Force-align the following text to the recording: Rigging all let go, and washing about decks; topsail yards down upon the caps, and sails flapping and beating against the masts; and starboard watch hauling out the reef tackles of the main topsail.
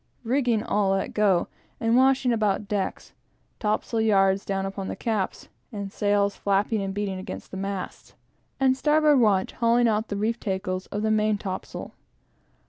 Rigging 0.23 0.63
all 0.63 0.93
let 0.93 1.13
go, 1.13 1.47
and 1.79 1.95
washing 1.95 2.33
about 2.33 2.67
decks; 2.67 3.13
topsail 3.59 4.01
yards 4.01 4.43
down 4.43 4.65
upon 4.65 4.87
the 4.87 4.95
caps, 4.95 5.47
and 5.71 5.91
sails 5.91 6.35
flapping 6.35 6.81
and 6.81 6.91
beating 6.91 7.19
against 7.19 7.51
the 7.51 7.57
masts; 7.57 8.15
and 8.59 8.75
starboard 8.75 9.19
watch 9.19 9.51
hauling 9.51 9.87
out 9.87 10.07
the 10.07 10.17
reef 10.17 10.39
tackles 10.39 10.87
of 10.87 11.03
the 11.03 11.11
main 11.11 11.37
topsail. 11.37 11.91